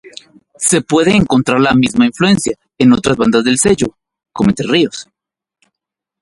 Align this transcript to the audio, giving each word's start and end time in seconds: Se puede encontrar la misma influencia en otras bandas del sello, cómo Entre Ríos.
Se 0.57 0.81
puede 0.81 1.15
encontrar 1.15 1.61
la 1.61 1.75
misma 1.75 2.07
influencia 2.07 2.57
en 2.79 2.91
otras 2.91 3.17
bandas 3.17 3.43
del 3.43 3.59
sello, 3.59 3.95
cómo 4.33 4.49
Entre 4.49 4.65
Ríos. 4.67 5.07